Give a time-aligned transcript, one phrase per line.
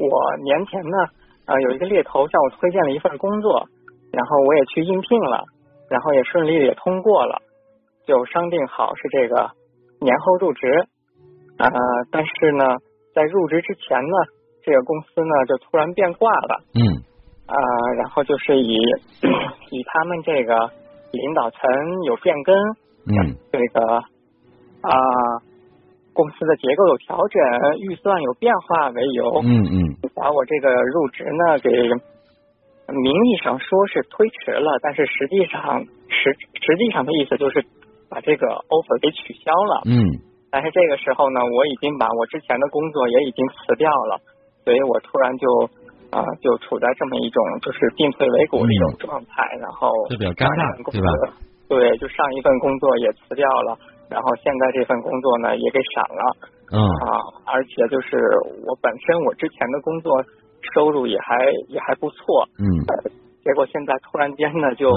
[0.00, 0.96] 我年前呢，
[1.46, 3.68] 呃，有一个猎头向我推荐了一份工作，
[4.12, 5.44] 然后我也去应聘了，
[5.90, 7.42] 然后也顺利的也通过了，
[8.06, 9.50] 就商定好是这个
[10.00, 10.66] 年后入职。
[11.58, 11.70] 呃，
[12.10, 12.64] 但是呢，
[13.14, 14.16] 在入职之前呢，
[14.64, 16.62] 这个公司呢就突然变卦了。
[16.74, 17.04] 嗯。
[17.46, 17.56] 啊，
[17.98, 18.78] 然后就是以
[19.70, 20.70] 以他们这个
[21.12, 21.60] 领导层
[22.04, 22.56] 有变更。
[23.06, 23.36] 嗯。
[23.52, 23.96] 这个
[24.80, 25.49] 啊。
[26.12, 27.40] 公司的结构有调整，
[27.80, 29.78] 预算有变化为由，嗯嗯，
[30.14, 31.70] 把我这个入职呢给
[32.90, 37.64] 名义上说是推迟了，但是实际上实实际上的意思就是
[38.10, 40.02] 把这个 offer 给取消了，嗯，
[40.50, 44.18] 但是这个时候呢，我已经把我之前的工作也已经辞掉了，
[44.66, 45.46] 所以我突然就
[46.10, 51.38] 啊就处在这么一种就是进退维谷的一种状态，然后就比较尴尬，对吧？
[51.70, 53.78] 对，就上一份工作也辞掉了。
[54.10, 56.22] 然后现在这份工作呢也给闪了，
[56.74, 58.18] 嗯啊，而且就是
[58.66, 60.10] 我本身我之前的工作
[60.74, 62.66] 收入也还也还不错，嗯，
[63.44, 64.90] 结果现在突然间呢就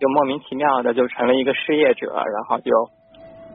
[0.00, 2.70] 就莫名其妙的就成了一个失业者，然后就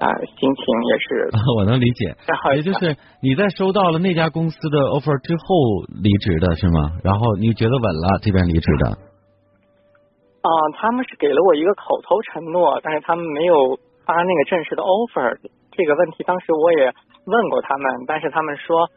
[0.03, 2.15] 啊心情也是， 我能理解，
[2.55, 6.91] 也就是你在收到了那家公司的 offer 之后离职的是吗？
[7.03, 8.89] 然后你觉得稳了这边离职的？
[10.41, 13.79] 啊，他们是给了我一个口头承诺，但是他们没有。
[14.09, 15.37] 发那个正式的 offer
[15.69, 16.89] 这个问题，当时我也
[17.29, 18.89] 问过他们，但是他们说，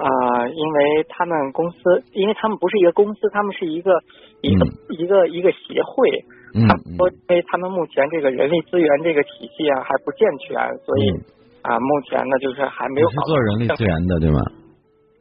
[0.00, 0.08] 呃，
[0.48, 1.76] 因为他们公司，
[2.16, 3.92] 因为他们不是一个公司，他们是一个
[4.40, 6.24] 一个一个一个协会，
[6.56, 6.64] 嗯，
[6.96, 11.12] 说因为他们目前这个人力资源这个体系啊还不健全，所以
[11.60, 13.10] 啊，目前呢就是还没有。
[13.10, 14.40] 是做人力资源的对吗？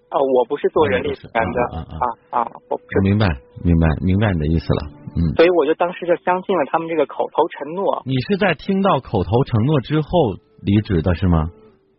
[0.08, 1.78] 啊，我不是做人力资源的啊
[2.32, 2.48] 啊啊！
[2.70, 3.28] 我明白
[3.60, 5.03] 明白明白你的意思了。
[5.16, 8.02] 嗯，所以我就当时就相信了他们这个口头承诺。
[8.06, 10.09] 你是在听到口头承诺之后
[10.61, 11.50] 离职的是吗？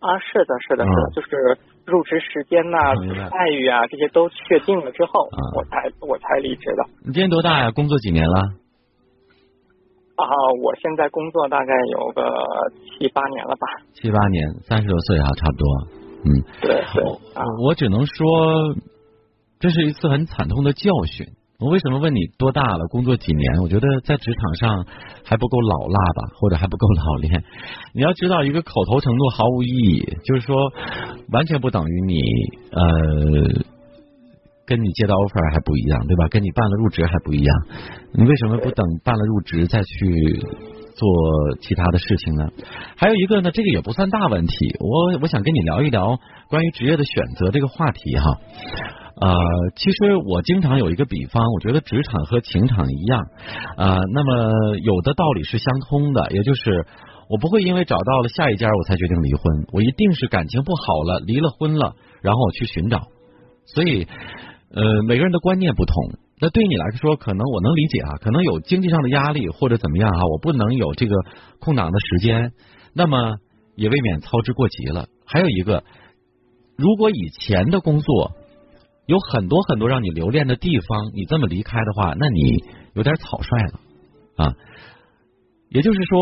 [0.01, 2.93] 啊，是的，是的，是的，就是入职时间呐、
[3.31, 6.85] 待遇啊这些都确定了之后，我才我才离职的。
[7.07, 7.71] 你今年多大呀？
[7.71, 8.41] 工作几年了？
[10.17, 10.27] 啊，
[10.63, 12.23] 我现在工作大概有个
[12.85, 13.67] 七八年了吧。
[13.95, 15.67] 七八年，三十多岁啊，差不多。
[16.27, 16.29] 嗯，
[16.61, 17.05] 对对。
[17.65, 18.75] 我只能说，
[19.59, 21.27] 这是一次很惨痛的教训。
[21.61, 22.87] 我为什么问你多大了？
[22.89, 23.63] 工作几年？
[23.63, 24.87] 我觉得在职场上
[25.25, 27.45] 还不够老辣吧，或者还不够老练。
[27.95, 30.57] 你要知道，一个口头承诺毫无意义，就是说
[31.31, 32.21] 完全不等于你
[32.73, 32.83] 呃
[34.67, 36.27] 跟你接到 offer 还不一样，对吧？
[36.29, 37.57] 跟你办了入职还不一样。
[38.13, 40.43] 你为什么不等办了入职再去
[40.95, 42.49] 做其他的事情呢？
[42.97, 44.55] 还有一个呢，这个也不算大问题。
[44.81, 46.19] 我我想跟你聊一聊
[46.49, 48.39] 关于职业的选择这个话题哈。
[49.21, 49.35] 呃，
[49.77, 53.23] 其实我经常有一个比方，我觉得职场和情场一样，
[53.77, 56.85] 呃，那么有的道理是相通的，也就是
[57.29, 63.03] 我不会因为找到了下一家我才决定离婚，我一定是感情不好了，离了婚了，然后我去寻找。
[63.67, 64.07] 所以，
[64.75, 65.95] 呃，每个人的观念不同，
[66.41, 71.15] 那对你来说，可能我能理解啊，可能有经济上的压力或者怎么样啊，我不能有这个
[71.59, 72.53] 空档的时间，
[72.95, 73.37] 那么
[73.77, 75.09] 也未免操之过急了。
[75.25, 75.85] 还有一个，
[76.77, 78.33] 如果以前的工作。
[79.07, 82.65] 有很多很多让你留恋的地方，你这么离开的话，那你
[82.95, 83.81] 有点草率了
[84.37, 84.55] 啊。
[85.69, 86.19] 也就是说，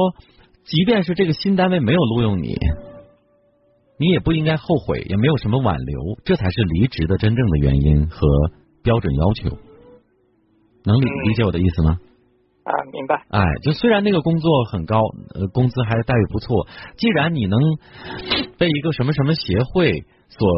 [0.64, 2.56] 即便是这个新单位没有录用你，
[4.00, 8.26] 你也不应该后悔，也没有什么挽留，这才是离职的真正的原因和
[8.82, 9.56] 标准要求。
[10.84, 11.98] 能理理解我的意思吗？
[12.64, 13.24] 啊，明白。
[13.30, 15.00] 哎，就虽然那个工作很高，
[15.34, 16.66] 呃，工资还是待遇不错，
[16.96, 17.58] 既然你能
[18.58, 20.04] 被一个什么什么协会。
[20.32, 20.48] 所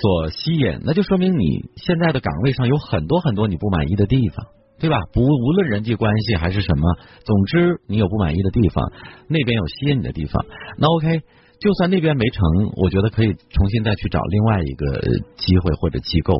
[0.00, 4.46] 所吸引，那就说明你现在的岗位上有很多很多你不满意的地方，
[4.80, 4.98] 对吧？
[5.12, 6.82] 不无论人际关系还是什么，
[7.24, 8.90] 总之你有不满意的地方，
[9.28, 10.44] 那边有吸引你的地方。
[10.76, 11.20] 那 OK，
[11.60, 12.42] 就算那边没成，
[12.82, 15.00] 我觉得可以重新再去找另外一个
[15.36, 16.34] 机会或者机构。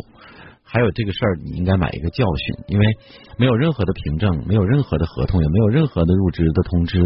[0.67, 2.85] 还有这个事儿，你应该买一个教训，因为
[3.39, 7.01] 没有任何的凭证，没有任何的合同，也没有任何的入职的通知，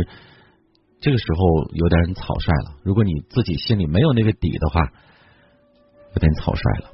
[1.00, 2.80] 这个时候有点草率了。
[2.82, 4.80] 如果你自己心里没有那个底的话。
[6.12, 6.90] 有点草率了，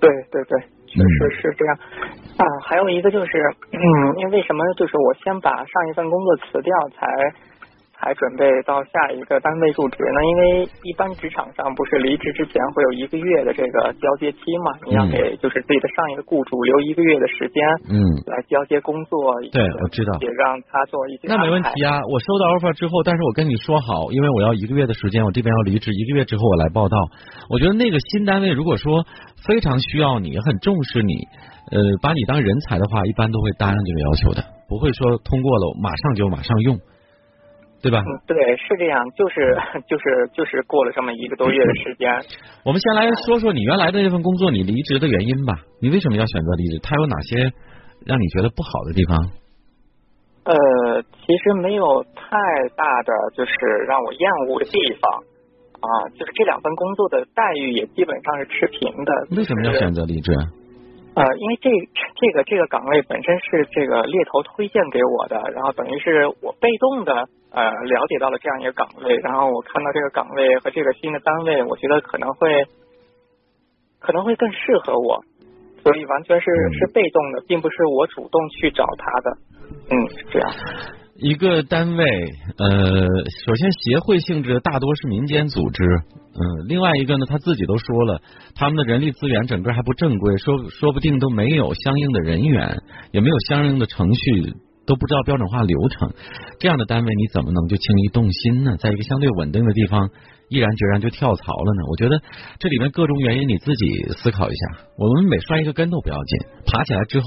[0.00, 1.76] 对对对，确实是这样
[2.38, 2.42] 啊。
[2.64, 3.30] 还有一个就是，
[3.70, 3.78] 嗯，
[4.16, 7.06] 因为为什么就是我先把上一份工作辞掉才。
[8.06, 17.58] 还准备到下一个单位入职呢，因为一般职场上不是离职之前会有一个月的这个交接期嘛，你要给就是自己的上一个雇主留一个月的时间，
[17.90, 17.98] 嗯，
[18.30, 19.34] 来交接工作。
[19.50, 21.26] 对，我知道，也让他做一些。
[21.26, 26.96] 那没问题啊，我收到 offer 之后，但是我跟你说好，因为我要一个月的时间，我这边要离职，一个月之后我来报道。
[27.50, 29.02] 我觉得那个新单位如果说
[29.50, 31.14] 非常需要你，很重视你，
[31.74, 36.78] 呃，把你当人才的话，一般都会答应这个要求的，不会说通过了马上就马上用。
[37.86, 38.02] 对吧？
[38.02, 39.54] 嗯，对，是这样，就是
[39.86, 42.10] 就是就是过了这么一个多月的时间。
[42.64, 45.54] 我们先来说说你原来的那份工作，你离职的原因吧。
[45.80, 46.80] 你为什么要选择离职？
[46.82, 47.52] 它有哪些
[48.04, 49.30] 让你觉得不好的地方？
[50.50, 52.34] 呃，其实没有太
[52.74, 53.52] 大的就是
[53.86, 55.22] 让我厌恶的地方
[55.78, 55.86] 啊，
[56.18, 59.12] 就是这两份工作的待遇也基本上是持平的。
[59.36, 60.32] 为什么要选择离职？
[61.16, 61.70] 呃，因为这
[62.20, 67.12] 这个这个岗位本身是这个猎头推荐给我的，然后等于是我被动的
[67.50, 72.66] 呃了解到了这样一个岗位，然后我看到这个岗位和这个新的单位，我觉得可能会
[73.98, 75.24] 可能会更适合我，
[75.82, 79.38] 所以完全是是被动的，并不是我主动去找他的，
[79.88, 80.50] 嗯，是这样。
[81.18, 82.04] 一个单位，
[82.58, 82.68] 呃，
[83.46, 88.20] 首先协会性质大多是民间组织，嗯，另外一个呢，他自己都说了，
[88.54, 92.82] 他们的人力资源整个还不正规，说说不定都没有相应的人员，
[93.12, 94.52] 也没有相应的程序，
[94.86, 96.12] 都不知道标准化流程，
[96.60, 98.76] 这样的单位你怎么能就轻易动心呢？
[98.76, 100.10] 在一个相对稳定的地方，
[100.50, 101.82] 毅然决然就跳槽了呢？
[101.88, 102.20] 我觉得
[102.58, 104.84] 这里面各种原因你自己思考一下。
[104.98, 107.26] 我们每摔一个跟头不要紧，爬起来之后。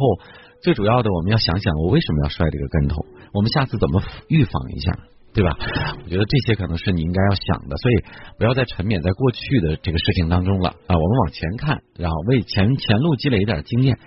[0.61, 2.97] 最主要的，我们要想想我为什么要摔这个跟头，
[3.33, 4.91] 我们下次怎么预防一下，
[5.33, 5.55] 对吧？
[6.03, 7.95] 我觉得这些可能是你应该要想的，所以
[8.37, 10.91] 不要再沉湎在过去的这个事情当中了啊！
[10.97, 13.97] 我们往前看，然后为前前路积累一点经验。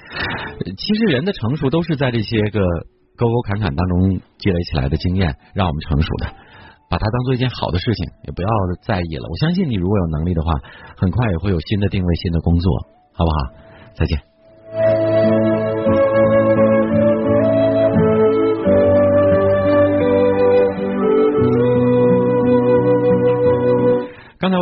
[0.76, 2.60] 其实人的成熟都是在这些个
[3.16, 6.26] 沟沟坎坎当中积累起来的经验，让我们成熟的。
[6.90, 8.48] 把它当做一件好的事情，也不要
[8.82, 9.26] 在意了。
[9.30, 10.52] 我相信你如果有能力的话，
[10.98, 13.36] 很快也会有新的定位、新的工作，好不好？
[13.94, 14.31] 再见。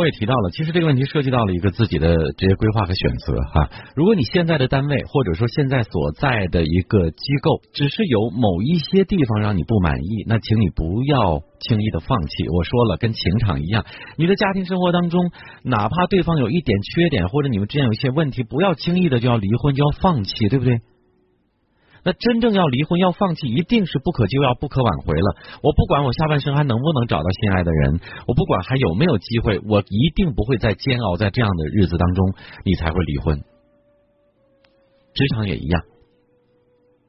[0.01, 3.69] 我也提到了，其实这个问题涉及到了一个自己的职业规划和选择哈。
[3.95, 12.49] 如果你现在的单位或者说现在所在的一个机构，只是有某一些地方让你不满意，那请你不要轻易的放弃。
[12.49, 13.85] 我说了，跟情场一样，
[14.17, 15.29] 你的家庭生活当中，
[15.63, 20.79] 哪怕对方有一点缺点，或者你们之间有一些问题，不要轻易的就要离婚，就要放弃，对不对？
[22.03, 25.35] 那真正要离婚要放弃，一定是不可救药、不可挽回了。
[25.61, 32.33] 我不管我下半生还能不能找到心爱的人，我不管还有没有机会，我一定不会再煎熬在这样的日子当中，
[32.65, 33.37] 你才会离婚。
[35.13, 35.83] 职场也一样。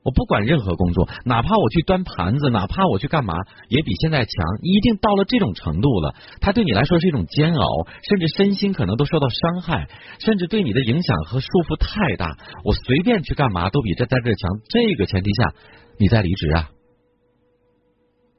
[0.05, 3.35] 我不管任何工作，哪怕我去端盘子，哪怕我去干嘛，
[3.69, 4.33] 也比现在强。
[4.61, 9.89] 一定到了这种程度了，它对你来说是一种煎熬，甚至身心可能都受到伤害，
[10.19, 12.37] 甚至对你的影响和束缚太大。
[12.65, 14.51] 我随便去干嘛都比这在这强。
[14.69, 15.55] 这个前提下，
[16.01, 16.71] 你再离职啊，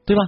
[0.05, 0.23] 对吧？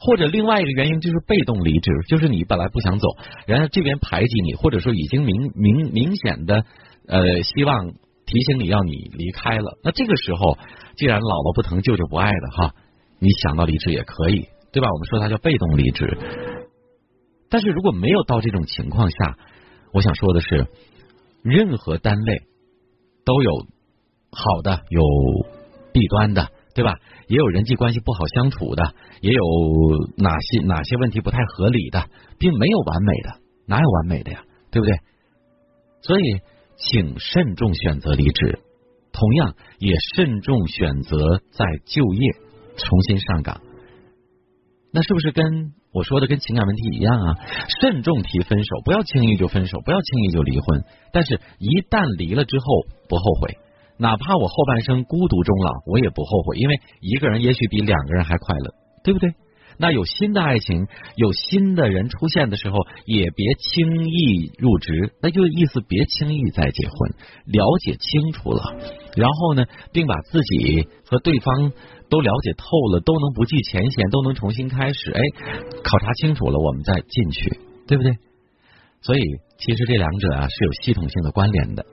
[0.00, 3.06] 或者另外一个原因就是被动离职，就是你本来不想走，
[3.46, 6.64] 然后这边排挤你，或者说已经明明明显的
[7.06, 7.92] 呃希望。
[8.32, 10.56] 提醒你要你离开了，那这个时候，
[10.96, 12.74] 既然姥姥不疼，舅舅不爱的哈，
[13.20, 14.88] 你想到离职也可以，对吧？
[14.88, 16.16] 我们说它叫被动离职。
[17.50, 19.36] 但是如果没有到这种情况下，
[19.92, 20.66] 我想说的是，
[21.42, 22.42] 任何单位
[23.26, 23.50] 都有
[24.32, 25.04] 好的，有
[25.92, 26.96] 弊端的，对吧？
[27.28, 29.42] 也有人际关系不好相处的，也有
[30.16, 32.08] 哪些哪些问题不太合理的，
[32.38, 33.28] 并没有完美的，
[33.66, 34.42] 哪有完美的呀？
[34.70, 34.96] 对不对？
[36.00, 36.40] 所以。
[36.76, 38.58] 请慎重选择离职，
[39.12, 42.32] 同样也慎重选择在就业
[42.76, 43.60] 重新上岗。
[44.92, 47.34] 那是不是跟我说的跟情感问题一样啊？
[47.80, 50.84] 慎重提分手，不要轻易就分手，不要轻易就离婚。
[51.12, 52.64] 但是，一旦离了之后
[53.08, 53.58] 不后悔，
[53.98, 59.32] 哪怕我后半生孤独终老，我也不后悔，因为一个人也许比两个人还快乐，对不对？
[59.78, 60.86] 那有新的爱情，
[61.16, 62.76] 有新的人出现的时候，
[63.06, 67.10] 也别轻易入职，那就意思别轻易再结婚，
[67.46, 68.62] 了解清楚了，
[69.16, 71.72] 然后呢，并把自己和对方
[72.08, 75.20] 都了解透了，都能不计前嫌，都能重新开始，哎，
[75.82, 78.12] 考察清楚了，我们再进去，对不对？
[79.00, 79.20] 所以，
[79.58, 81.84] 其实这两者啊是有系统性的关联的。